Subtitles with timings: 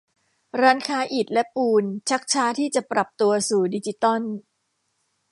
[0.61, 4.21] ร้านค้าอิฐและปูนชักช้าที่จะปรับตัวสู่ดิจิตอล